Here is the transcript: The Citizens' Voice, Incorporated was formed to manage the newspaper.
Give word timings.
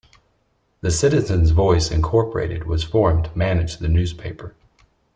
The 0.79 0.89
Citizens' 0.89 1.51
Voice, 1.51 1.91
Incorporated 1.91 2.63
was 2.65 2.83
formed 2.83 3.25
to 3.25 3.37
manage 3.37 3.77
the 3.77 3.87
newspaper. 3.87 4.55